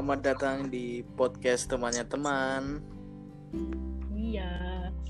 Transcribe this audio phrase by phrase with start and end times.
[0.00, 2.80] selamat datang di podcast temannya teman.
[4.16, 4.48] Iya,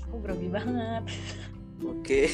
[0.03, 1.07] aku grogi banget.
[1.79, 2.27] Oke,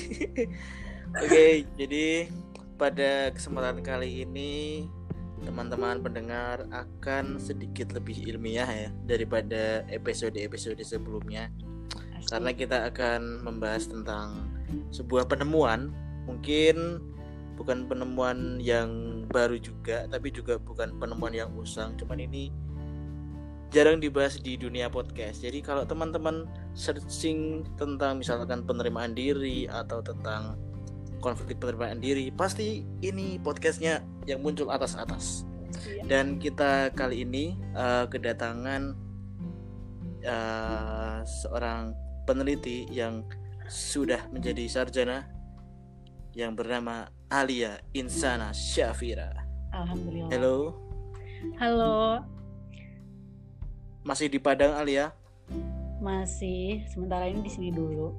[1.22, 1.46] oke.
[1.78, 2.34] Jadi
[2.82, 4.90] pada kesempatan kali ini
[5.46, 11.54] teman-teman pendengar akan sedikit lebih ilmiah ya daripada episode-episode sebelumnya,
[12.18, 12.26] Asli.
[12.26, 14.50] karena kita akan membahas tentang
[14.90, 15.94] sebuah penemuan.
[16.26, 17.06] Mungkin
[17.54, 21.96] bukan penemuan yang baru juga, tapi juga bukan penemuan yang usang.
[22.00, 22.50] Cuman ini
[23.72, 25.44] jarang dibahas di dunia podcast.
[25.44, 30.56] Jadi kalau teman-teman searching tentang misalkan penerimaan diri atau tentang
[31.20, 35.44] konflik penerimaan diri, pasti ini podcastnya yang muncul atas-atas.
[35.84, 36.04] Iya.
[36.08, 38.96] Dan kita kali ini eh, kedatangan
[40.24, 41.92] eh, seorang
[42.24, 43.28] peneliti yang
[43.68, 45.28] sudah menjadi sarjana
[46.32, 49.36] yang bernama Alia Insana Syafira.
[49.76, 50.32] Alhamdulillah.
[50.32, 50.56] Halo,
[51.60, 52.24] Halo,
[54.08, 55.12] masih di Padang Alia?
[55.98, 58.14] masih sementara ini di sini dulu.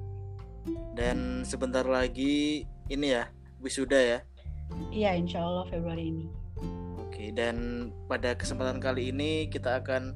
[0.93, 3.31] Dan sebentar lagi ini ya
[3.63, 4.19] wisuda ya.
[4.93, 6.25] Iya, insya Allah Februari ini.
[6.99, 10.13] Oke, dan pada kesempatan kali ini kita akan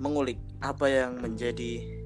[0.00, 2.02] mengulik apa yang menjadi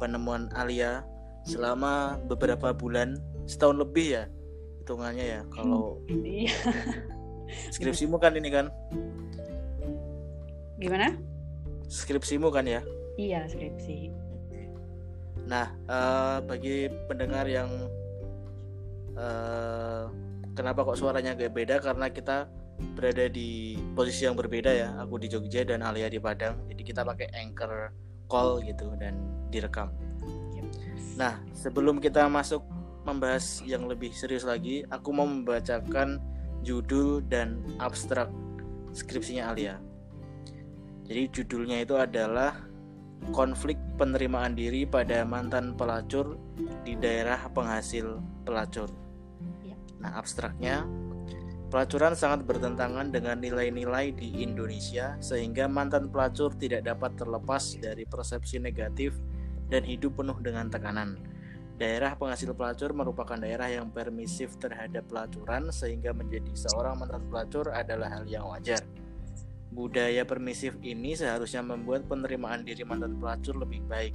[0.00, 1.06] penemuan Alia
[1.46, 4.24] selama beberapa bulan, setahun lebih ya
[4.92, 5.40] hitungannya ya.
[5.48, 6.52] Kalau Iya.
[7.72, 8.68] skripsimu kan ini kan,
[10.76, 11.16] Gimana?
[11.88, 12.84] skripsimu kan ya.
[13.16, 14.12] Iya, skripsi.
[15.48, 17.88] Nah, eh, bagi pendengar yang
[19.16, 20.04] eh,
[20.52, 22.48] kenapa kok suaranya agak beda karena kita
[22.96, 24.88] berada di posisi yang berbeda ya.
[25.04, 26.68] Aku di Jogja dan Alia di Padang.
[26.68, 27.92] Jadi kita pakai anchor
[28.28, 29.16] call gitu dan
[29.52, 29.92] direkam.
[31.20, 32.64] Nah, sebelum kita masuk
[33.02, 36.22] membahas yang lebih serius lagi, aku mau membacakan
[36.62, 38.30] judul dan abstrak
[38.94, 39.82] skripsinya Alia.
[41.06, 42.54] Jadi judulnya itu adalah
[43.30, 46.38] konflik penerimaan diri pada mantan pelacur
[46.82, 48.90] di daerah penghasil pelacur.
[49.62, 49.78] Ya.
[50.02, 50.86] Nah, abstraknya
[51.70, 58.58] pelacuran sangat bertentangan dengan nilai-nilai di Indonesia sehingga mantan pelacur tidak dapat terlepas dari persepsi
[58.58, 59.14] negatif
[59.70, 61.31] dan hidup penuh dengan tekanan.
[61.80, 68.12] Daerah penghasil pelacur merupakan daerah yang permisif terhadap pelacuran sehingga menjadi seorang mantan pelacur adalah
[68.12, 68.84] hal yang wajar.
[69.72, 74.12] Budaya permisif ini seharusnya membuat penerimaan diri mantan pelacur lebih baik.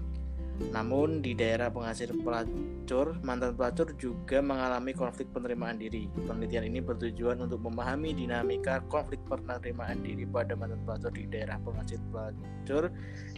[0.58, 6.10] Namun di daerah penghasil pelacur, mantan pelacur juga mengalami konflik penerimaan diri.
[6.26, 12.02] Penelitian ini bertujuan untuk memahami dinamika konflik penerimaan diri pada mantan pelacur di daerah penghasil
[12.10, 12.90] pelacur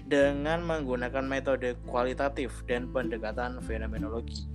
[0.07, 4.47] dengan menggunakan metode kualitatif dan pendekatan fenomenologi.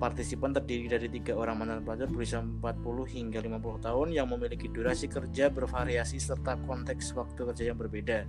[0.00, 5.12] Partisipan terdiri dari tiga orang mantan pelajar berusia 40 hingga 50 tahun yang memiliki durasi
[5.12, 8.24] kerja bervariasi serta konteks waktu kerja yang berbeda.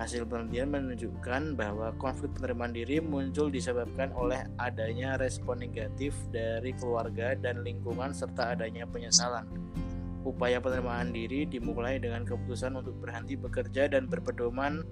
[0.00, 7.36] Hasil penelitian menunjukkan bahwa konflik penerimaan diri muncul disebabkan oleh adanya respon negatif dari keluarga
[7.36, 9.44] dan lingkungan serta adanya penyesalan.
[10.24, 14.88] Upaya penerimaan diri dimulai dengan keputusan untuk berhenti bekerja dan berpedoman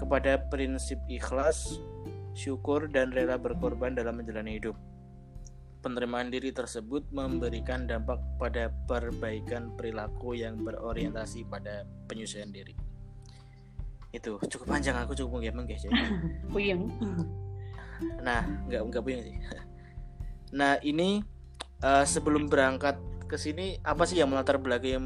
[0.00, 1.84] kepada prinsip ikhlas,
[2.32, 4.80] syukur, dan rela berkorban dalam menjalani hidup.
[5.84, 12.87] Penerimaan diri tersebut memberikan dampak pada perbaikan perilaku yang berorientasi pada penyusuan diri.
[14.12, 15.92] Itu cukup panjang aku cukup menggemeng guys ya.
[16.52, 16.88] Puyeng.
[18.24, 19.36] Nah, nggak nggak punya sih.
[20.54, 21.20] Nah, ini
[21.84, 22.96] eh, sebelum berangkat
[23.28, 24.96] ke sini apa sih yang melatar belakangi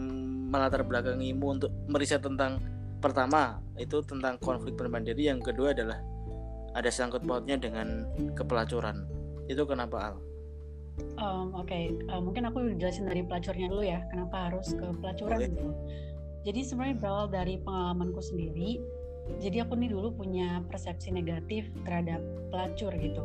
[0.53, 2.63] melatar belakangimu untuk meriset tentang
[3.03, 5.99] pertama itu tentang konflik penerimaan diri, yang kedua adalah
[6.73, 8.07] ada sangkut pautnya dengan
[8.39, 9.05] kepelacuran.
[9.51, 10.15] Itu kenapa Al?
[11.01, 14.01] Em, Oke, eh, mungkin aku jelasin dari pelacurnya dulu ya.
[14.13, 15.49] Kenapa harus ke pelacuran Boleh.
[15.49, 15.69] gitu?
[16.43, 18.83] Jadi sebenarnya berawal dari pengalamanku sendiri.
[19.39, 23.25] Jadi aku nih dulu punya persepsi negatif terhadap pelacur gitu.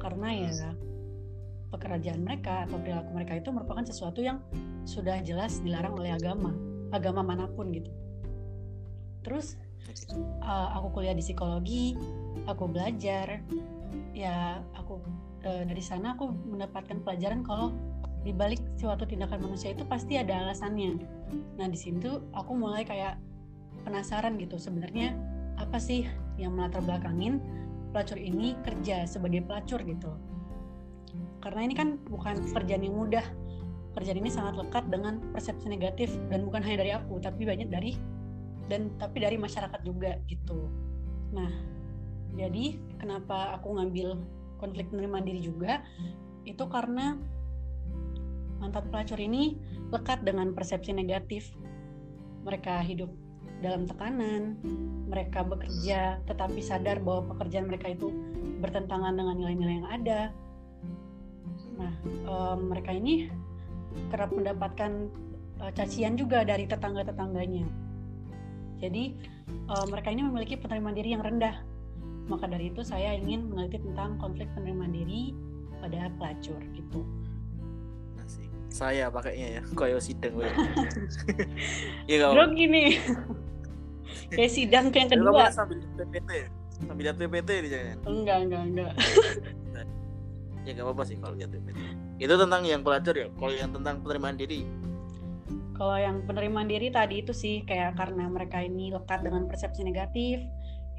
[0.00, 0.72] Karena ya
[1.70, 4.42] pekerjaan mereka atau perilaku mereka itu merupakan sesuatu yang
[4.84, 6.50] sudah jelas dilarang oleh agama,
[6.90, 7.90] agama mana pun gitu.
[9.22, 9.54] Terus
[10.42, 11.94] uh, aku kuliah di psikologi,
[12.50, 13.38] aku belajar,
[14.16, 14.98] ya aku
[15.46, 17.70] uh, dari sana aku mendapatkan pelajaran kalau
[18.20, 21.00] di balik suatu tindakan manusia itu pasti ada alasannya.
[21.56, 23.16] Nah di situ aku mulai kayak
[23.82, 25.16] penasaran gitu sebenarnya
[25.60, 26.08] apa sih
[26.40, 27.40] yang melatar belakangin
[27.92, 30.10] pelacur ini kerja sebagai pelacur gitu.
[31.40, 33.24] Karena ini kan bukan pekerjaan yang mudah.
[33.90, 37.98] Pekerjaan ini sangat lekat dengan persepsi negatif dan bukan hanya dari aku tapi banyak dari
[38.70, 40.70] dan tapi dari masyarakat juga gitu.
[41.34, 41.50] Nah,
[42.38, 44.14] jadi kenapa aku ngambil
[44.62, 45.82] konflik menerima diri juga
[46.46, 47.18] itu karena
[48.62, 49.58] mantan pelacur ini
[49.90, 51.50] lekat dengan persepsi negatif.
[52.46, 53.10] Mereka hidup
[53.60, 54.56] dalam tekanan,
[55.08, 58.12] mereka bekerja tetapi sadar bahwa pekerjaan mereka itu
[58.60, 60.20] bertentangan dengan nilai-nilai yang ada.
[61.80, 61.92] Nah,
[62.28, 63.28] um, mereka ini
[64.12, 65.08] kerap mendapatkan
[65.60, 67.64] uh, cacian juga dari tetangga-tetangganya.
[68.80, 69.12] Jadi,
[69.68, 71.60] uh, mereka ini memiliki penerimaan diri yang rendah.
[72.28, 75.36] Maka dari itu saya ingin meneliti tentang konflik penerimaan diri
[75.80, 77.02] pada pelacur gitu
[78.70, 80.46] saya pakainya ya koyo gue
[82.22, 82.96] kau bro gini
[84.32, 85.50] kayak sidang yang kedua.
[85.50, 86.48] sambil PPT ya?
[86.80, 88.92] sambil lihat PPT di jangan enggak enggak enggak.
[90.60, 91.78] Ya nggak apa-apa sih kalau lihat PPT
[92.20, 93.32] itu tentang yang pelajar ya?
[93.32, 94.68] Kalau yang tentang penerimaan diri?
[95.72, 100.44] Kalau yang penerimaan diri tadi itu sih kayak karena mereka ini lekat dengan persepsi negatif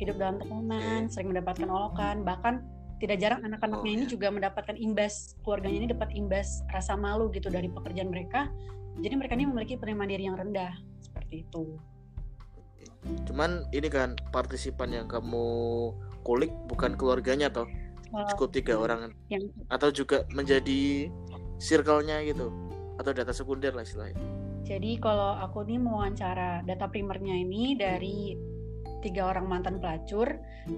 [0.02, 2.66] hidup dalam tekanan sering mendapatkan olokan bahkan
[2.98, 4.10] tidak jarang anak-anaknya oh, ini ya.
[4.10, 8.50] juga mendapatkan imbas keluarganya ini dapat imbas rasa malu gitu dari pekerjaan mereka.
[8.98, 10.74] Jadi mereka ini memiliki penerimaan diri yang rendah
[11.06, 11.78] seperti itu
[13.28, 15.46] cuman ini kan partisipan yang kamu
[16.22, 17.68] kulik bukan keluarganya toh?
[18.12, 19.16] Uh, cukup tiga orang.
[19.32, 19.56] Yang...
[19.72, 21.08] atau juga menjadi
[21.58, 22.52] circle-nya gitu?
[23.00, 24.20] Atau data sekunder lah istilahnya?
[24.68, 28.38] Jadi kalau aku nih mewawancara data primernya ini dari
[29.02, 30.30] tiga orang mantan pelacur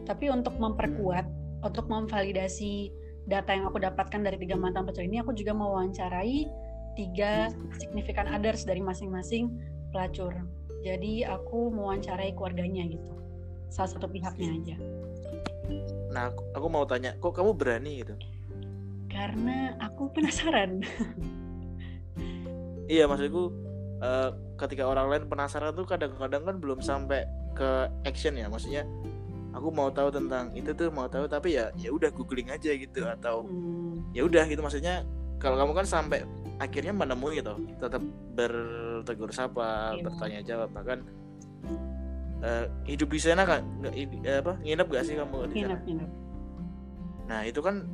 [0.08, 1.28] tapi untuk memperkuat
[1.64, 2.92] untuk memvalidasi
[3.26, 6.48] data yang aku dapatkan dari tiga mantan pelacur ini, aku juga mewawancarai
[7.00, 7.50] tiga
[7.80, 9.50] signifikan others dari masing-masing
[9.96, 10.36] pelacur.
[10.84, 13.16] Jadi aku mewawancarai keluarganya gitu,
[13.72, 14.76] salah satu pihaknya aja.
[16.12, 18.20] Nah, aku, aku mau tanya, kok kamu berani gitu?
[19.08, 20.84] Karena aku penasaran.
[22.92, 23.50] iya, maksudku
[24.04, 27.24] uh, ketika orang lain penasaran tuh kadang-kadang kan belum sampai
[27.56, 28.84] ke action ya, maksudnya
[29.54, 33.06] aku mau tahu tentang itu tuh mau tahu tapi ya ya udah googling aja gitu
[33.06, 34.12] atau hmm.
[34.12, 35.06] ya udah gitu maksudnya
[35.38, 36.26] kalau kamu kan sampai
[36.64, 38.02] akhirnya menemui gitu tetap
[38.34, 40.04] bertegur sapa yeah.
[40.04, 41.00] bertanya jawab bahkan
[42.42, 43.94] uh, hidup di sana kan nggak
[44.44, 45.78] apa nginep gak sih kamu di sana?
[45.84, 46.10] Nginep,
[47.28, 47.88] nah itu kan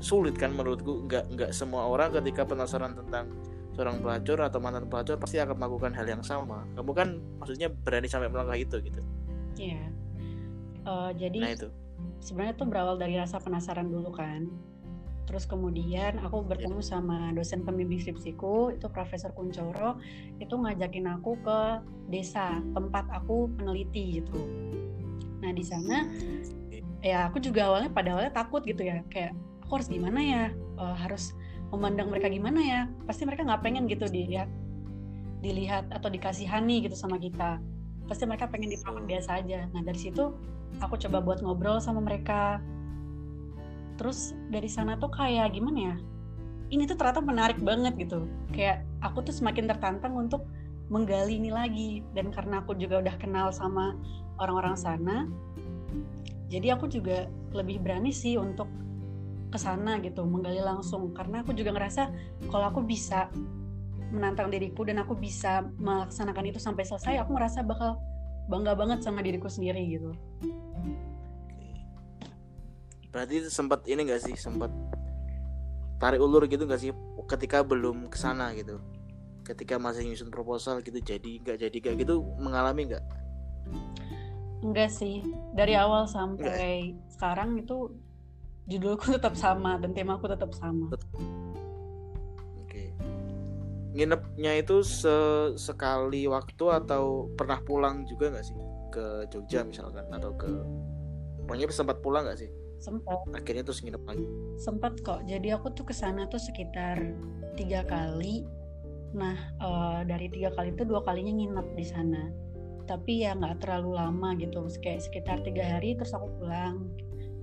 [0.00, 3.28] sulit kan menurutku nggak nggak semua orang ketika penasaran tentang
[3.76, 6.64] seorang pelacur atau mantan pelacur pasti akan melakukan hal yang sama.
[6.76, 9.00] Kamu kan maksudnya berani sampai melangkah itu gitu.
[9.60, 9.76] Iya.
[9.76, 10.00] Yeah
[10.86, 11.68] uh, jadi nah itu.
[12.22, 14.48] sebenarnya tuh berawal dari rasa penasaran dulu kan
[15.28, 16.90] terus kemudian aku bertemu yeah.
[16.90, 20.00] sama dosen pembimbing skripsiku itu Profesor Kuncoro
[20.42, 21.60] itu ngajakin aku ke
[22.10, 24.38] desa tempat aku peneliti gitu.
[25.40, 26.08] Nah di sana
[27.00, 29.32] ya aku juga awalnya pada awalnya takut gitu ya kayak
[29.64, 30.44] aku harus gimana ya?
[30.80, 31.32] Uh, harus
[31.70, 32.80] memandang mereka gimana ya?
[33.06, 34.50] Pasti mereka nggak pengen gitu dilihat
[35.40, 37.62] dilihat atau dikasihani gitu sama kita.
[38.10, 39.70] Pasti mereka pengen diperlakukan biasa aja.
[39.70, 40.34] Nah dari situ
[40.82, 42.58] aku coba buat ngobrol sama mereka
[44.00, 45.96] terus dari sana tuh kayak gimana ya?
[46.72, 48.24] Ini tuh ternyata menarik banget gitu.
[48.56, 50.48] Kayak aku tuh semakin tertantang untuk
[50.88, 52.00] menggali ini lagi.
[52.16, 53.92] Dan karena aku juga udah kenal sama
[54.40, 55.28] orang-orang sana
[56.50, 58.66] jadi aku juga lebih berani sih untuk
[59.54, 61.14] ke sana gitu menggali langsung.
[61.14, 62.10] Karena aku juga ngerasa
[62.50, 63.30] kalau aku bisa
[64.10, 68.02] menantang diriku dan aku bisa melaksanakan itu sampai selesai aku ngerasa bakal
[68.50, 70.10] bangga banget sama diriku sendiri gitu
[73.10, 74.70] berarti sempat ini gak sih sempat
[75.98, 76.94] tarik ulur gitu gak sih?
[77.26, 78.78] Ketika belum ke sana gitu.
[79.44, 83.04] Ketika masih nyusun proposal gitu jadi nggak jadi gak gitu mengalami nggak?
[84.62, 85.26] Enggak sih.
[85.54, 87.12] Dari awal sampai enggak.
[87.18, 87.90] sekarang itu
[88.70, 90.94] judulku tetap sama dan temaku tetap sama.
[93.90, 94.86] Nginepnya itu
[95.58, 98.54] sekali waktu atau pernah pulang juga nggak sih?
[98.94, 100.46] Ke Jogja misalkan atau ke
[101.50, 104.26] pokoknya sempat pulang nggak sih sempat akhirnya terus nginep lagi.
[104.56, 105.20] Sempat kok.
[105.28, 106.96] Jadi aku tuh ke sana tuh sekitar
[107.54, 108.48] tiga kali.
[109.12, 112.22] Nah uh, dari tiga kali itu dua kalinya nginep di sana.
[112.88, 114.64] Tapi ya nggak terlalu lama gitu.
[114.80, 116.88] Kayak sekitar tiga hari terus aku pulang.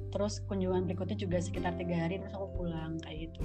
[0.09, 3.41] Terus kunjungan berikutnya juga sekitar tiga hari terus aku pulang kayak gitu.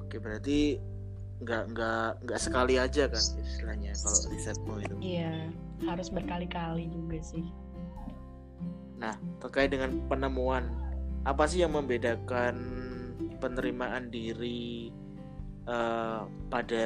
[0.00, 0.80] Oke berarti
[1.40, 4.96] nggak nggak nggak sekali aja kan istilahnya kalau risetmu itu.
[5.00, 5.52] Iya
[5.88, 7.44] harus berkali-kali juga sih.
[9.00, 10.68] Nah terkait dengan penemuan
[11.24, 12.54] apa sih yang membedakan
[13.40, 14.92] penerimaan diri
[15.64, 16.84] uh, pada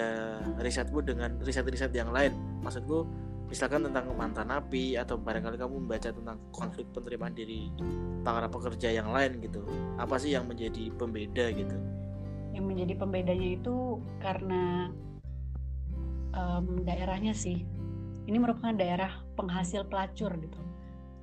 [0.63, 2.33] risetmu dengan riset-riset yang lain?
[2.63, 3.05] Maksudku
[3.51, 7.69] misalkan tentang mantan napi atau barangkali kamu membaca tentang konflik penerimaan diri
[8.25, 9.61] para pekerja yang lain gitu
[10.01, 11.77] apa sih yang menjadi pembeda gitu?
[12.55, 14.89] Yang menjadi pembedanya itu karena
[16.31, 17.67] um, daerahnya sih.
[18.25, 20.74] Ini merupakan daerah penghasil pelacur gitu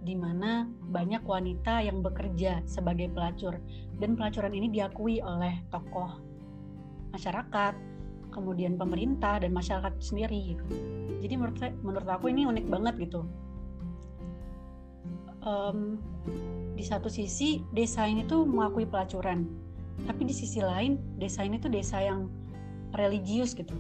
[0.01, 3.62] di mana banyak wanita yang bekerja sebagai pelacur
[4.01, 6.17] dan pelacuran ini diakui oleh tokoh
[7.13, 7.77] masyarakat,
[8.34, 10.55] kemudian pemerintah dan masyarakat sendiri.
[10.55, 10.65] Gitu.
[11.22, 13.22] Jadi menurut saya, menurut aku ini unik banget gitu.
[15.41, 16.01] Um,
[16.77, 19.46] di satu sisi desa ini tuh mengakui pelacuran,
[20.10, 22.29] tapi di sisi lain desa ini tuh desa yang
[22.98, 23.74] religius gitu.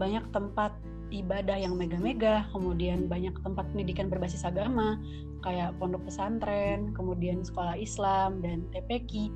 [0.00, 0.72] Banyak tempat
[1.12, 4.96] ibadah yang mega-mega, kemudian banyak tempat pendidikan berbasis agama,
[5.42, 9.28] kayak pondok pesantren, kemudian sekolah Islam dan TPQ.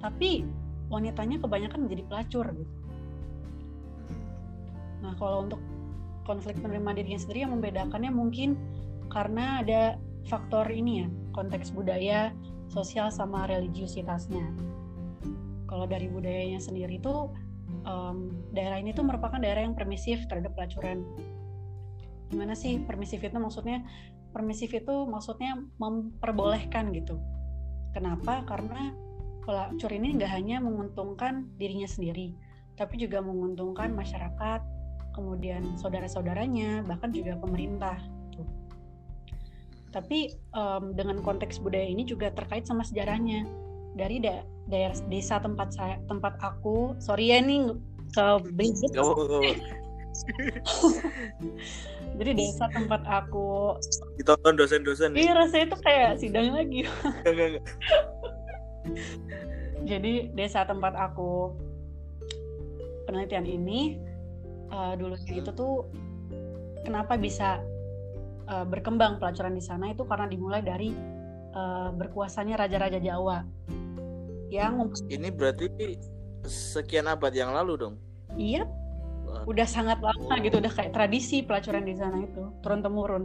[0.00, 0.44] Tapi
[0.88, 2.74] wanitanya kebanyakan menjadi pelacur gitu.
[5.04, 5.60] Nah, kalau untuk
[6.24, 8.56] konflik penerima dirinya sendiri yang membedakannya mungkin
[9.12, 9.82] karena ada
[10.24, 12.32] faktor ini ya, konteks budaya,
[12.72, 14.48] sosial sama religiusitasnya.
[15.68, 17.28] Kalau dari budayanya sendiri itu
[17.84, 21.04] um, daerah ini tuh merupakan daerah yang permisif terhadap pelacuran.
[22.32, 23.84] Gimana sih permisif itu maksudnya?
[24.34, 27.22] Permisif itu maksudnya memperbolehkan gitu.
[27.94, 28.42] Kenapa?
[28.44, 28.90] Karena
[29.46, 32.34] pelacur ini nggak hanya menguntungkan dirinya sendiri,
[32.74, 34.60] tapi juga menguntungkan masyarakat,
[35.14, 37.94] kemudian saudara-saudaranya, bahkan juga pemerintah.
[38.34, 38.42] Gitu.
[39.94, 43.46] Tapi um, dengan konteks budaya ini juga terkait sama sejarahnya
[43.94, 47.70] dari da daerah desa tempat saya tempat aku sorry ya nih
[48.10, 48.26] ke
[48.58, 48.90] Bridget
[52.18, 53.74] jadi desa tempat aku.
[54.20, 56.84] Ditonton dosen-dosen iya rasanya tuh kayak sidang lagi.
[59.84, 61.52] Jadi desa tempat aku
[63.04, 64.00] penelitian ini
[64.72, 65.84] uh, dulunya itu tuh
[66.88, 67.60] kenapa bisa
[68.48, 70.88] uh, berkembang pelacuran di sana itu karena dimulai dari
[71.52, 73.44] uh, berkuasanya raja-raja Jawa.
[74.48, 75.68] Yang ini berarti
[76.48, 77.94] sekian abad yang lalu dong?
[78.36, 78.64] Iya
[79.42, 83.24] udah sangat lama gitu udah kayak tradisi pelacuran di sana itu turun temurun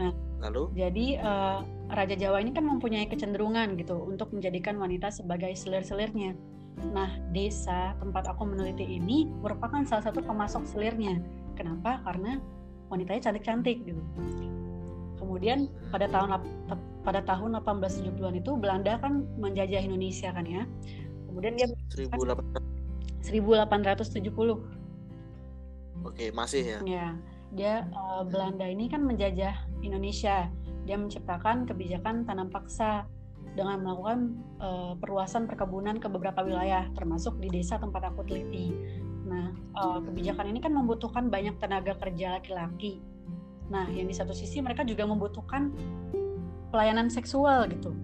[0.00, 0.72] nah lalu?
[0.72, 1.60] jadi uh,
[1.92, 6.34] raja Jawa ini kan mempunyai kecenderungan gitu untuk menjadikan wanita sebagai selir-selirnya.
[6.90, 11.22] Nah desa tempat aku meneliti ini merupakan salah satu pemasok selirnya.
[11.54, 12.02] Kenapa?
[12.02, 12.42] Karena
[12.90, 14.02] wanitanya cantik-cantik gitu.
[15.16, 16.42] Kemudian pada tahun
[17.06, 20.66] pada tahun 1870-an itu Belanda kan menjajah Indonesia kan ya.
[21.30, 21.66] Kemudian dia
[23.26, 26.06] 1870.
[26.06, 26.78] Oke, masih ya.
[26.86, 27.08] Ya.
[27.54, 30.50] Dia uh, Belanda ini kan menjajah Indonesia.
[30.86, 33.06] Dia menciptakan kebijakan tanam paksa
[33.58, 34.18] dengan melakukan
[34.62, 38.70] uh, perluasan perkebunan ke beberapa wilayah termasuk di desa tempat aku teliti.
[39.26, 43.02] Nah, uh, kebijakan ini kan membutuhkan banyak tenaga kerja laki-laki.
[43.66, 45.74] Nah, yang di satu sisi mereka juga membutuhkan
[46.70, 47.94] pelayanan seksual gitu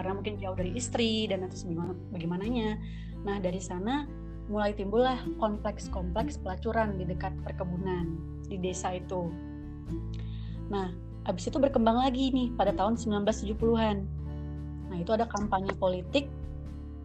[0.00, 2.80] karena mungkin jauh dari istri dan atas bagaimana bagaimananya
[3.20, 4.08] nah dari sana
[4.50, 8.18] mulai timbullah kompleks-kompleks pelacuran di dekat perkebunan
[8.50, 9.30] di desa itu.
[10.68, 10.90] Nah
[11.22, 14.18] habis itu berkembang lagi nih pada tahun 1970-an
[14.90, 16.26] nah itu ada kampanye politik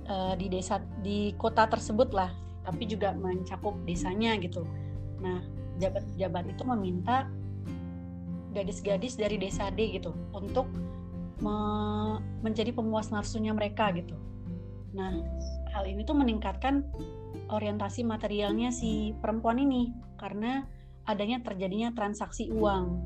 [0.09, 2.33] uh, di desa di kota tersebut lah
[2.65, 4.65] tapi juga mencakup desanya gitu.
[5.21, 5.45] Nah
[5.77, 7.29] jabat-jabat itu meminta
[8.57, 10.65] gadis-gadis dari desa D gitu untuk
[11.43, 11.55] me
[12.41, 14.15] menjadi pemuas nafsunya mereka gitu.
[14.95, 15.11] Nah,
[15.75, 16.87] hal ini tuh meningkatkan
[17.51, 20.63] orientasi materialnya si perempuan ini karena
[21.05, 23.03] adanya terjadinya transaksi uang.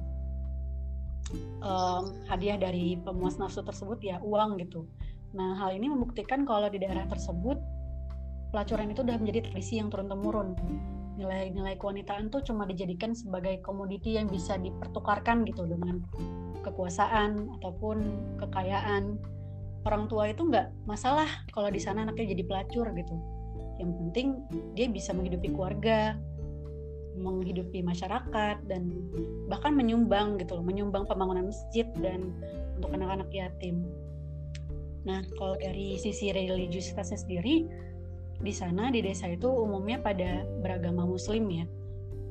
[1.62, 4.86] Um, hadiah dari pemuas nafsu tersebut ya uang gitu.
[5.34, 7.58] Nah, hal ini membuktikan kalau di daerah tersebut
[8.50, 10.58] pelacuran itu sudah menjadi tradisi yang turun temurun
[11.20, 16.00] nilai-nilai kewanitaan tuh cuma dijadikan sebagai komoditi yang bisa dipertukarkan gitu dengan
[16.64, 17.98] kekuasaan ataupun
[18.40, 19.20] kekayaan
[19.88, 23.16] orang tua itu nggak masalah kalau di sana anaknya jadi pelacur gitu.
[23.80, 24.28] Yang penting
[24.76, 26.20] dia bisa menghidupi keluarga
[27.20, 28.96] menghidupi masyarakat dan
[29.52, 32.32] bahkan menyumbang gitu loh menyumbang pembangunan masjid dan
[32.80, 33.84] untuk anak-anak yatim.
[35.04, 37.68] Nah kalau dari sisi religiusitasnya sendiri
[38.40, 41.66] di sana di desa itu umumnya pada beragama muslim ya.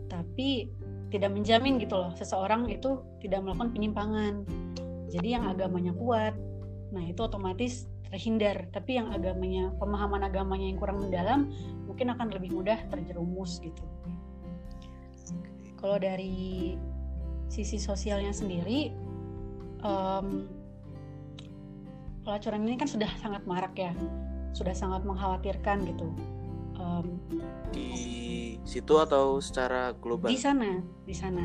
[0.09, 0.73] Tapi
[1.13, 4.35] tidak menjamin gitu loh seseorang itu tidak melakukan penyimpangan.
[5.09, 6.37] Jadi yang agamanya kuat
[6.93, 11.53] nah itu otomatis terhindar tapi yang agamanya pemahaman agamanya yang kurang mendalam
[11.85, 13.85] mungkin akan lebih mudah terjerumus gitu
[15.79, 16.75] kalau dari
[17.49, 18.93] sisi sosialnya sendiri
[19.83, 20.49] um,
[22.27, 23.93] pelacuran ini kan sudah sangat marak ya,
[24.53, 26.07] sudah sangat mengkhawatirkan gitu.
[26.79, 27.19] Um,
[27.73, 27.91] di
[28.63, 31.43] situ atau secara global di sana, di sana.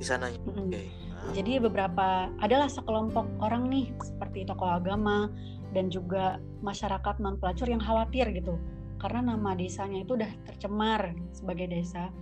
[0.00, 0.72] di sana Mm-mm.
[0.72, 0.88] oke Ah,
[1.30, 5.30] Jadi beberapa adalah sekelompok orang nih seperti tokoh agama
[5.70, 8.58] dan juga masyarakat non pelacur yang khawatir gitu
[9.00, 12.12] karena nama desanya itu udah tercemar sebagai desa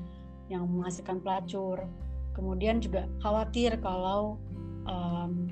[0.46, 1.82] yang menghasilkan pelacur.
[2.38, 4.38] Kemudian juga khawatir kalau
[4.86, 5.50] em,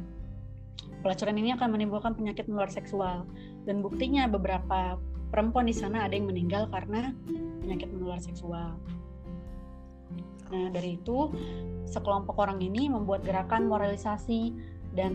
[1.02, 3.26] pelacuran ini akan menimbulkan penyakit menular seksual
[3.66, 4.94] dan buktinya beberapa
[5.34, 7.10] perempuan di sana ada yang meninggal karena
[7.58, 8.78] penyakit menular seksual.
[10.52, 11.30] Nah, dari itu
[11.86, 14.54] sekelompok orang ini membuat gerakan moralisasi
[14.94, 15.14] dan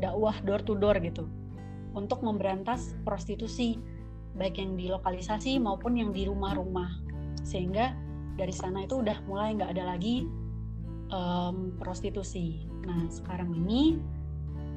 [0.00, 1.28] dakwah door to door gitu
[1.94, 3.78] untuk memberantas prostitusi
[4.34, 6.90] baik yang di lokalisasi maupun yang di rumah-rumah
[7.46, 7.94] sehingga
[8.34, 10.26] dari sana itu udah mulai nggak ada lagi
[11.14, 12.66] em, prostitusi.
[12.82, 13.94] Nah sekarang ini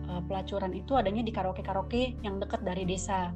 [0.07, 3.33] eh, pelacuran itu adanya di karaoke-karaoke yang dekat dari desa.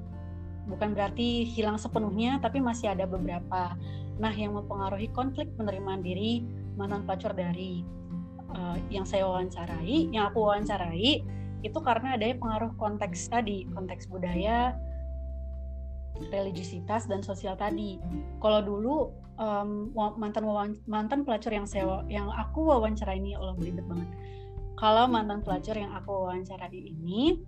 [0.69, 3.73] Bukan berarti hilang sepenuhnya, tapi masih ada beberapa.
[4.21, 6.45] Nah yang mempengaruhi konflik penerimaan diri
[6.77, 7.81] mantan pelacur dari
[8.53, 11.25] eh, yang saya wawancarai, yang aku wawancarai
[11.61, 14.77] itu karena adanya pengaruh konteks tadi, konteks budaya,
[16.29, 17.97] religiusitas dan sosial tadi.
[18.41, 18.95] Kalau dulu
[19.97, 20.45] wa- mantan
[20.85, 24.09] mantan pelacur yang saya yang aku wawancarai ini Allah beribet banget.
[24.77, 27.41] Kalau mantan pelacur yang aku wawancarai ini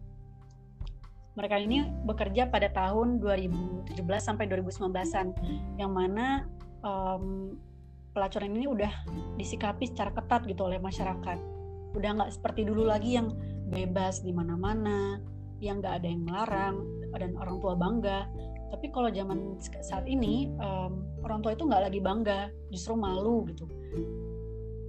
[1.33, 5.33] mereka ini bekerja pada tahun 2017 sampai 2019-an
[5.81, 6.45] yang mana
[6.83, 7.55] em,
[8.13, 8.93] pelacuran ini udah
[9.39, 11.39] disikapi secara ketat gitu oleh masyarakat.
[11.97, 13.33] Udah nggak seperti dulu lagi yang
[13.73, 15.17] bebas di mana-mana,
[15.57, 16.75] yang nggak ada yang melarang
[17.15, 18.29] dan orang tua bangga.
[18.73, 20.91] Tapi kalau zaman saat ini em,
[21.25, 23.65] orang tua itu nggak lagi bangga, justru malu gitu.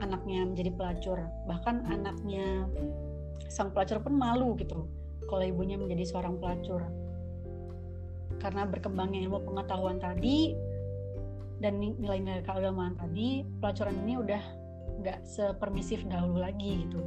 [0.02, 2.66] Anaknya menjadi pelacur, bahkan anaknya
[3.48, 4.84] sang pelacur pun malu gitu.
[5.24, 6.84] Kalau ibunya menjadi seorang pelacur,
[8.42, 10.52] karena berkembangnya ilmu pengetahuan tadi
[11.64, 14.42] dan ni- nilai-nilai keagamaan tadi, pelacuran ini udah
[15.00, 17.00] nggak sepermisif dahulu lagi gitu.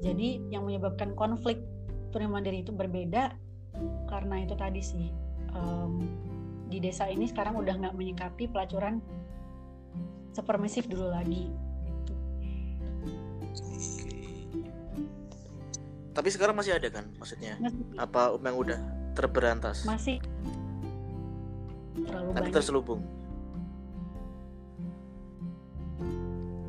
[0.00, 1.60] Jadi yang menyebabkan konflik
[2.08, 3.36] penerimaan diri itu berbeda
[4.08, 5.12] karena itu tadi sih
[5.52, 5.92] em,
[6.72, 9.04] di desa ini sekarang udah nggak menyikapi pelacuran
[10.32, 11.52] sepermisif dulu lagi.
[11.84, 12.12] Gitu.
[16.10, 18.78] tapi sekarang masih ada kan maksudnya Masih, apa yang udah
[19.14, 20.18] terberantas masih
[21.94, 22.54] terlalu tapi banyak.
[22.58, 23.00] terselubung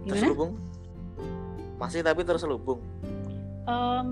[0.10, 0.52] terselubung
[1.80, 2.82] masih tapi terselubung
[3.70, 4.10] Em,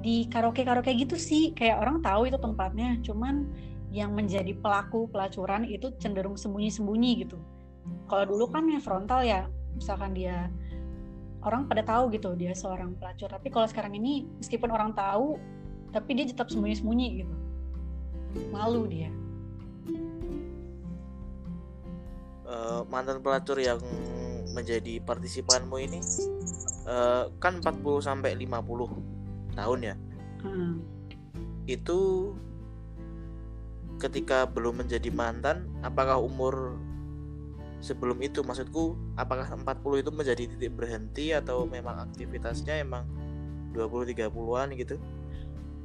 [0.00, 3.48] di karaoke karaoke gitu sih kayak orang tahu itu tempatnya cuman
[3.90, 7.36] yang menjadi pelaku pelacuran itu cenderung sembunyi-sembunyi gitu.
[8.06, 10.52] Kalau dulu kan yang frontal ya misalkan dia
[11.40, 13.32] orang pada tahu gitu dia seorang pelacur.
[13.32, 15.40] Tapi kalau sekarang ini meskipun orang tahu
[15.90, 17.34] tapi dia tetap sembunyi-sembunyi gitu.
[18.54, 19.10] Malu dia.
[22.46, 23.80] Eh, mantan pelacur yang
[24.52, 26.00] menjadi partisipanmu ini
[26.88, 29.96] eh, kan 40 sampai 50 tahun ya?
[30.40, 30.80] Hmm.
[31.68, 32.32] itu
[34.00, 36.80] ketika belum menjadi mantan apakah umur
[37.84, 43.04] sebelum itu maksudku apakah 40 itu menjadi titik berhenti atau memang aktivitasnya emang
[43.72, 44.96] 20 30-an gitu?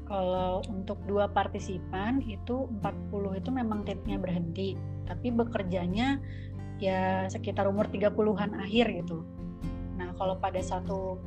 [0.05, 4.77] Kalau untuk dua partisipan itu 40 itu memang titiknya berhenti,
[5.09, 6.21] tapi bekerjanya
[6.79, 9.23] ya sekitar umur 30-an akhir gitu.
[9.95, 11.19] Nah, kalau pada satu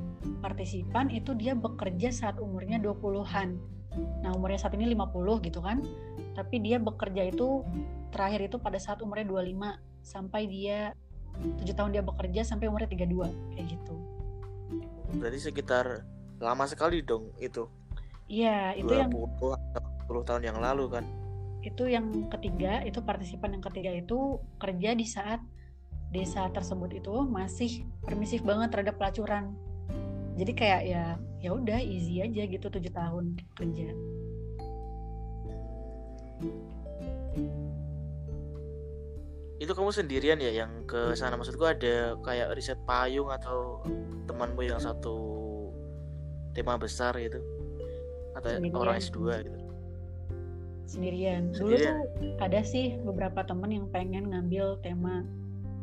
[0.44, 3.56] partisipan itu dia bekerja saat umurnya 20-an.
[4.22, 5.80] Nah, umurnya saat ini 50 gitu kan.
[6.36, 7.64] Tapi dia bekerja itu
[8.12, 10.92] terakhir itu pada saat umurnya 25 sampai dia
[11.38, 13.94] 7 tahun dia bekerja sampai umurnya 32 kayak gitu.
[15.08, 16.04] berarti sekitar
[16.36, 17.64] lama sekali dong itu
[18.28, 19.10] Iya, itu 20 yang
[19.72, 21.04] atau 10 tahun yang lalu kan
[21.62, 25.42] itu yang ketiga itu partisipan yang ketiga itu kerja di saat
[26.08, 29.52] desa tersebut itu masih permisif banget terhadap pelacuran.
[30.38, 31.04] Jadi kayak ya
[31.42, 33.90] ya udah easy aja gitu tujuh tahun kerja.
[39.58, 40.62] Itu kamu sendirian ya?
[40.64, 43.82] Yang ke sana maksudku ada kayak riset payung atau
[44.30, 45.18] temanmu yang satu
[46.54, 47.42] tema besar gitu?
[48.38, 48.78] Atau Sendirian.
[48.78, 49.67] orang S2 gitu
[50.88, 51.52] sendirian.
[51.52, 51.94] Dulu Sendirian.
[52.00, 55.22] tuh ada sih beberapa temen yang pengen ngambil tema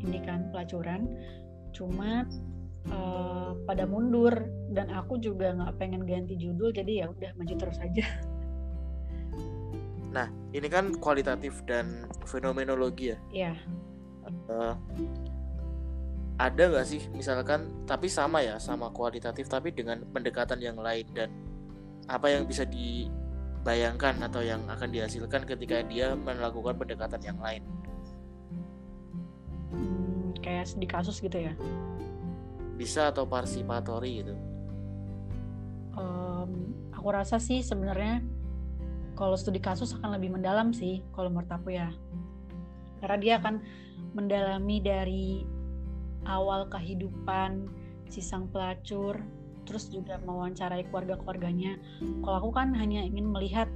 [0.01, 1.05] ini kan pelacuran.
[1.71, 2.25] Cuma
[2.89, 4.33] eh, pada mundur.
[4.73, 8.05] Dan aku juga nggak pengen ganti judul jadi ya udah maju terus aja.
[10.15, 13.19] Nah ini kan kualitatif dan fenomenologi ya?
[13.35, 13.53] Ya
[14.25, 14.75] Eh,
[16.35, 21.31] ada nggak sih misalkan tapi sama ya sama kualitatif tapi dengan pendekatan yang lain dan
[22.11, 23.07] apa yang bisa di
[23.65, 27.65] bayangkan atau yang akan dihasilkan ketika dia melakukan pendekatan yang lain
[29.73, 31.51] Hmm, kayak di kasus gitu ya.
[32.77, 34.35] bisa atau partisipatory gitu
[35.95, 36.51] Em,
[36.91, 38.19] aku rasa sih sebenarnya
[39.15, 41.87] kalau studi kasus akan lebih mendalam sih kalau menurut aku ya.
[42.99, 43.63] Karena dia akan
[44.11, 45.27] mendalami dari
[46.27, 47.71] awal kehidupan
[48.11, 49.23] si sang pelacur,
[49.65, 51.75] terus juga mewawancarai keluarga-keluarganya.
[52.21, 53.67] Kalau aku kan hanya ingin melihat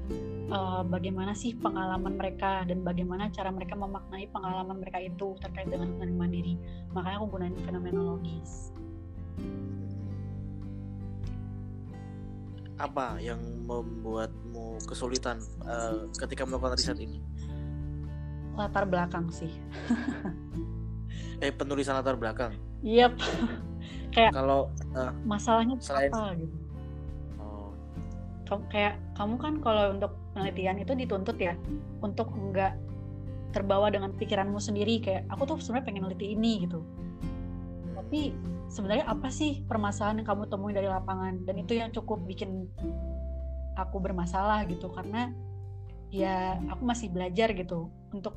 [0.49, 5.91] eh, bagaimana sih pengalaman mereka dan bagaimana cara mereka memaknai pengalaman mereka itu terkait dengan
[5.97, 6.56] penerimaan diri.
[6.93, 8.71] Makanya aku gunain fenomenologis.
[12.80, 17.19] apa yang membuatmu kesulitan eh, ketika melakukan riset ini
[18.56, 19.52] Latar belakang sih.
[21.43, 23.19] eh penulisan latar belakang Yep.
[24.32, 26.56] kalau eh, Masalahnya Selain- apa gitu.
[27.38, 27.69] oh,
[28.45, 31.54] Kamu- kayak kamu kan kalau untuk penelitian itu dituntut ya
[31.99, 32.73] untuk enggak
[33.49, 36.86] terbawa dengan pikiranmu sendiri kayak aku tuh sebenarnya pengen neliti ini gitu.
[37.97, 38.34] Tapi
[38.69, 41.45] sebenarnya apa sih permasalahan yang kamu temui dari lapangan?
[41.45, 42.69] Dan itu yang cukup bikin
[43.73, 45.34] aku bermasalah gitu karena
[46.10, 48.34] ya aku masih belajar gitu untuk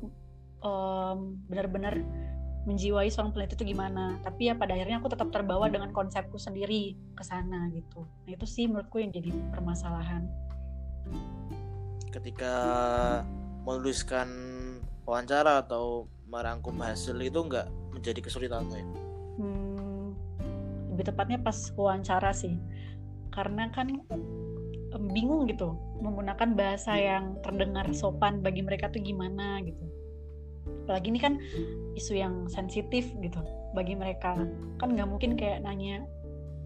[0.61, 1.99] em, benar-benar
[2.63, 4.19] menjiwai seorang peneliti itu gimana.
[4.23, 8.07] Tapi ya pada akhirnya aku tetap terbawa dengan konsepku sendiri ke sana gitu.
[8.27, 10.27] Nah itu sih menurutku yang jadi permasalahan.
[12.13, 12.55] Ketika
[13.67, 14.29] menuliskan
[15.03, 18.83] wawancara atau merangkum hasil itu nggak menjadi kesulitan ya?
[19.37, 20.15] Hmm,
[20.93, 22.57] lebih tepatnya pas wawancara sih,
[23.33, 24.01] karena kan
[24.93, 29.83] em, bingung gitu menggunakan bahasa yang terdengar sopan bagi mereka tuh gimana gitu.
[30.83, 31.33] Apalagi ini kan
[31.95, 33.39] isu yang sensitif gitu
[33.73, 34.35] bagi mereka,
[34.77, 36.03] kan nggak mungkin kayak nanya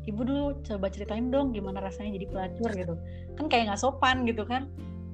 [0.07, 2.95] ibu dulu coba ceritain dong gimana rasanya jadi pelacur gitu,
[3.35, 4.71] kan kayak nggak sopan gitu kan,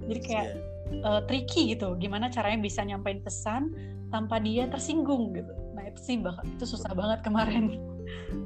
[0.07, 0.47] jadi kayak
[0.93, 1.09] Iya.
[1.09, 3.73] eh, tricky gitu, gimana caranya bisa nyampein pesan
[4.13, 5.49] tanpa dia tersinggung gitu.
[5.73, 7.73] Nah itu sih bak- itu susah banget kemarin.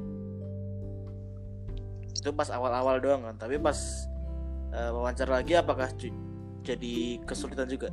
[2.17, 3.77] itu pas awal-awal doang kan tapi pas
[4.75, 5.87] eh, wawancara lagi apakah
[6.65, 7.87] jadi kesulitan juga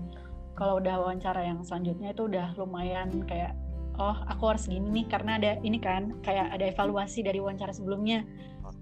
[0.54, 3.58] Kalau udah wawancara yang selanjutnya itu udah lumayan kayak
[3.98, 8.22] oh aku harus gini nih karena ada ini kan kayak ada evaluasi dari wawancara sebelumnya.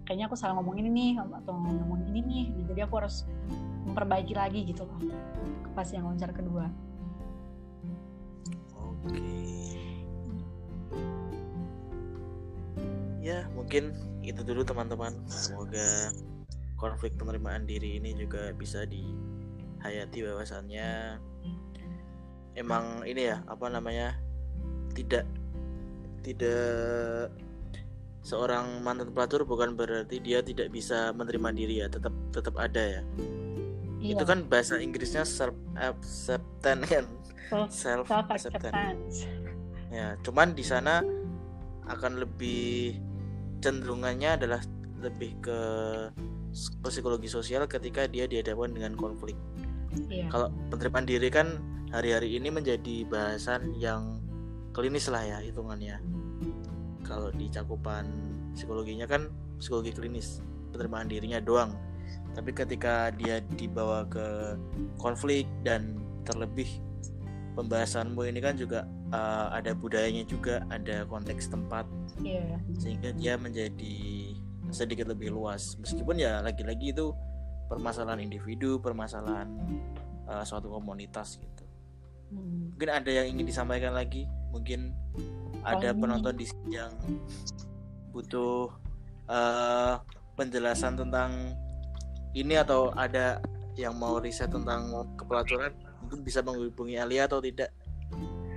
[0.04, 2.44] Kayaknya aku salah ngomong ini nih atau ngomong ini nih.
[2.52, 3.24] Nah, jadi aku harus
[3.88, 4.98] memperbaiki lagi gitu loh.
[5.72, 6.68] Pas yang wawancara kedua.
[9.02, 9.18] oke
[13.22, 16.10] ya mungkin itu dulu teman-teman semoga
[16.78, 21.18] konflik penerimaan diri ini juga bisa dihayati bahwasannya
[22.58, 24.16] emang ini ya apa namanya
[24.92, 25.24] tidak
[26.22, 27.32] tidak
[28.22, 33.02] seorang mantan pelacur bukan berarti dia tidak bisa menerima diri ya tetap tetap ada ya.
[34.02, 34.18] Iya.
[34.18, 37.06] itu kan bahasa Inggrisnya self acceptance kan?
[37.70, 39.26] Self- acceptance
[39.92, 41.04] ya cuman di sana
[41.86, 42.96] akan lebih
[43.60, 44.64] cenderungannya adalah
[45.04, 45.60] lebih ke
[46.82, 49.36] psikologi sosial ketika dia dihadapkan dengan konflik
[50.08, 50.26] Iya.
[50.32, 51.60] kalau penerimaan diri kan
[51.92, 54.20] hari-hari ini menjadi bahasan yang
[54.72, 56.00] klinis lah ya hitungannya
[57.04, 58.08] kalau di cakupan
[58.56, 59.28] psikologinya kan
[59.60, 60.40] psikologi klinis
[60.72, 61.76] penerimaan dirinya doang
[62.32, 64.56] tapi ketika dia dibawa ke
[64.96, 66.68] konflik dan terlebih
[67.52, 71.84] pembahasanmu ini kan juga uh, ada budayanya juga ada konteks tempat
[72.24, 72.56] Iya.
[72.80, 73.96] sehingga dia menjadi
[74.72, 77.12] sedikit lebih luas meskipun ya lagi-lagi itu
[77.72, 79.48] permasalahan individu permasalahan
[80.28, 81.64] uh, suatu komunitas gitu
[82.32, 82.72] Hmm.
[82.72, 84.24] mungkin ada yang ingin disampaikan lagi
[84.56, 84.96] mungkin
[85.60, 86.96] ada Paling- penonton di sini yang
[88.08, 88.72] butuh
[89.28, 90.00] eh,
[90.32, 91.52] penjelasan tentang
[92.32, 93.36] ini atau ada
[93.76, 94.88] yang mau riset tentang
[95.20, 97.68] kepelacuran mungkin bisa menghubungi Alia atau tidak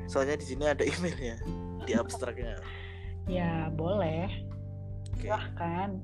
[0.07, 1.35] soalnya di sini ada emailnya
[1.83, 2.55] di abstraknya
[3.27, 4.31] Ya boleh.
[5.11, 5.99] oke Silahkan.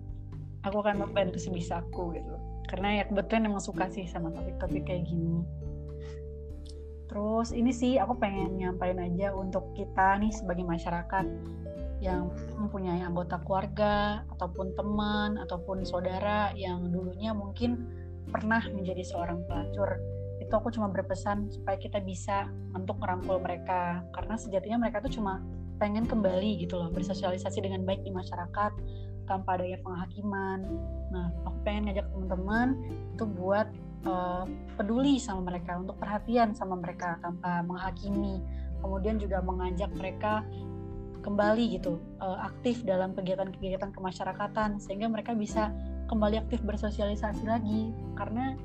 [0.67, 2.35] Aku akan membantu sebisa aku gitu.
[2.71, 5.43] Karena ya kebetulan emang suka sih sama topik-topik kayak gini.
[7.11, 11.27] Terus ini sih aku pengen nyampain aja untuk kita nih sebagai masyarakat
[11.99, 17.85] yang mempunyai anggota keluarga ataupun teman ataupun saudara yang dulunya mungkin
[18.31, 20.01] pernah menjadi seorang pelacur
[20.41, 25.45] itu aku cuma berpesan supaya kita bisa untuk merangkul mereka karena sejatinya mereka tuh cuma
[25.77, 28.71] pengen kembali gitu loh bersosialisasi dengan baik di masyarakat
[29.31, 30.59] tanpa adanya penghakiman.
[31.15, 32.67] Nah aku pengen ngajak teman-teman
[33.15, 33.67] itu buat
[34.03, 34.43] eh,
[34.75, 38.43] peduli sama mereka untuk perhatian sama mereka tanpa menghakimi.
[38.83, 40.43] Kemudian juga mengajak mereka
[41.23, 45.71] kembali gitu eh, aktif dalam kegiatan-kegiatan kemasyarakatan sehingga mereka bisa
[46.11, 47.95] kembali aktif bersosialisasi lagi.
[48.19, 48.59] Karena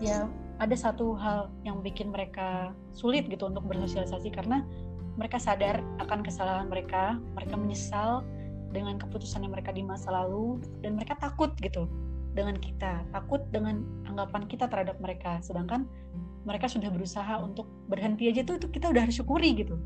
[0.00, 0.24] ya
[0.56, 4.64] ada satu hal yang bikin mereka sulit gitu untuk bersosialisasi karena
[5.16, 8.20] mereka sadar akan kesalahan mereka, mereka menyesal
[8.76, 11.88] dengan keputusan yang mereka di masa lalu dan mereka takut gitu
[12.36, 15.40] dengan kita, takut dengan anggapan kita terhadap mereka.
[15.40, 15.88] Sedangkan
[16.44, 19.80] mereka sudah berusaha untuk berhenti aja tuh itu kita udah harus syukuri gitu.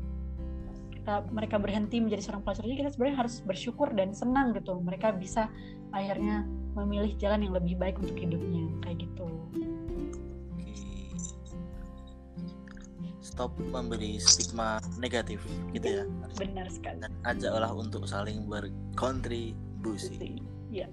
[0.91, 4.77] Kita, mereka berhenti menjadi seorang pelacur aja kita sebenarnya harus bersyukur dan senang gitu.
[4.83, 5.47] Mereka bisa
[5.95, 6.43] akhirnya
[6.75, 9.25] memilih jalan yang lebih baik untuk hidupnya kayak gitu.
[13.21, 16.03] Stop memberi stigma negatif gitu ya.
[16.41, 17.05] Benar sekali.
[17.05, 20.41] Dan ajaklah untuk saling berkontribusi.
[20.73, 20.89] Iya.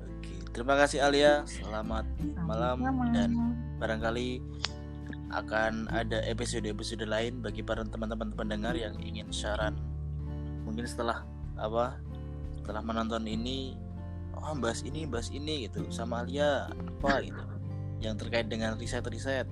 [0.00, 1.44] Oke, terima kasih Alia.
[1.44, 2.08] Selamat
[2.48, 2.80] malam
[3.12, 3.30] dan
[3.76, 4.40] barangkali
[5.34, 9.74] akan ada episode-episode lain bagi para teman-teman pendengar yang ingin saran
[10.62, 11.26] mungkin setelah
[11.58, 11.98] apa
[12.62, 13.74] setelah menonton ini
[14.38, 17.42] oh bahas ini bahas ini gitu sama Alia apa gitu
[17.98, 19.50] yang terkait dengan riset-riset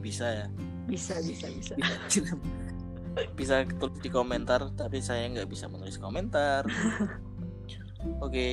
[0.00, 0.46] bisa ya
[0.86, 1.74] bisa bisa bisa.
[1.76, 2.34] bisa
[3.38, 6.64] bisa tulis di komentar tapi saya nggak bisa menulis komentar
[8.24, 8.46] oke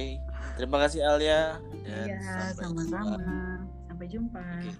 [0.55, 3.15] terima kasih Alia dan sampai sama-sama.
[3.15, 3.37] jumpa.
[3.87, 4.41] Sampai jumpa.
[4.59, 4.71] Oke.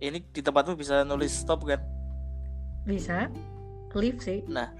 [0.00, 1.78] ini di tempatmu bisa nulis stop kan
[2.82, 3.28] Bisa.
[3.92, 4.40] Live sih.
[4.46, 4.70] nah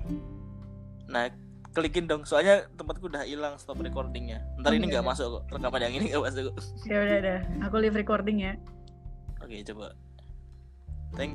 [1.07, 1.27] nah
[1.71, 5.11] klikin dong soalnya tempatku udah hilang stop recordingnya ntar Oh, ini iya, nggak iya.
[5.11, 7.39] masuk kok rekaman yang ini nggak masuk kok Ya udah udah.
[7.67, 8.53] Aku live recording ya.
[9.39, 9.93] oke coba
[11.17, 11.35] Thank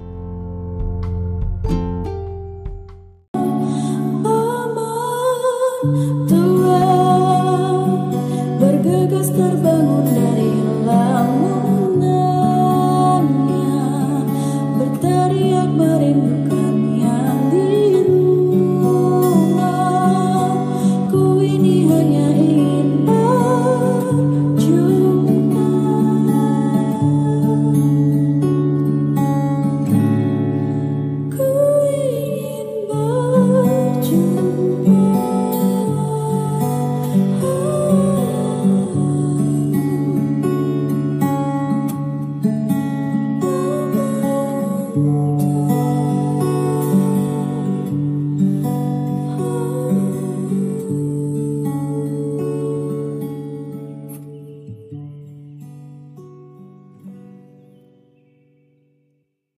[5.84, 6.33] you.